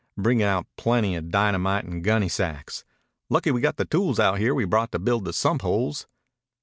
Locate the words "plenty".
0.77-1.15